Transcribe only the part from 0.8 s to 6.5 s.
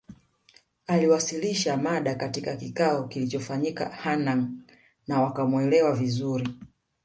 Aliwasilisha mada katika kikao kilichofanyika Hanangâ na wakamwelewa vizuri